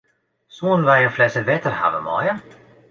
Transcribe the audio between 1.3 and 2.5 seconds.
wetter hawwe meie?